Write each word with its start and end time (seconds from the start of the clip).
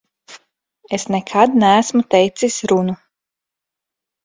Es 0.97 1.05
nekad 1.15 1.59
neesmu 1.63 2.03
teicis 2.15 2.59
runu. 2.73 2.99